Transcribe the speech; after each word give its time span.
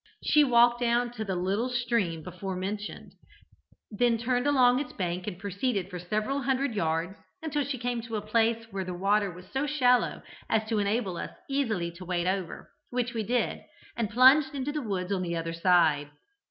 She 0.23 0.43
walked 0.43 0.79
down 0.79 1.11
to 1.11 1.23
the 1.23 1.35
little 1.35 1.69
stream 1.69 2.23
before 2.23 2.55
mentioned, 2.55 3.11
then 3.91 4.17
turned 4.17 4.47
along 4.47 4.79
its 4.79 4.91
bank 4.93 5.27
and 5.27 5.37
proceeded 5.37 5.91
for 5.91 5.99
several 5.99 6.41
hundred 6.41 6.73
yards 6.73 7.17
until 7.43 7.63
she 7.63 7.77
came 7.77 8.01
to 8.01 8.15
a 8.15 8.21
place 8.25 8.65
where 8.71 8.83
the 8.83 8.95
water 8.97 9.29
was 9.29 9.45
so 9.53 9.67
shallow 9.67 10.23
as 10.49 10.67
to 10.69 10.79
enable 10.79 11.17
us 11.17 11.29
easily 11.47 11.91
to 11.91 12.03
wade 12.03 12.25
over, 12.25 12.71
which 12.89 13.13
we 13.13 13.21
did, 13.21 13.61
and 13.95 14.09
plunged 14.09 14.55
into 14.55 14.71
the 14.71 14.81
woods 14.81 15.11
on 15.11 15.21
the 15.21 15.35
other 15.35 15.53
side. 15.53 16.09